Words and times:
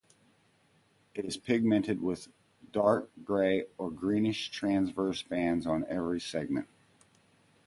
It 1.13 1.25
is 1.25 1.37
pigmented 1.37 2.01
with 2.01 2.27
dark 2.71 3.11
gray 3.23 3.67
or 3.77 3.91
greenish 3.91 4.49
transverse 4.49 5.21
bands 5.21 5.67
on 5.67 5.85
every 5.87 6.19
segment. 6.19 6.67